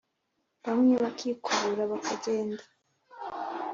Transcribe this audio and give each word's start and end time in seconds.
bamwe 0.63 0.93
bakikubura 1.03 1.83
bakagenda 1.91 2.63